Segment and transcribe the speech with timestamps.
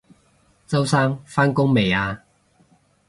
[0.65, 2.23] 周生返工未啊？